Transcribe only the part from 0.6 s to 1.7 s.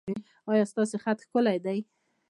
ستاسو خط ښکلی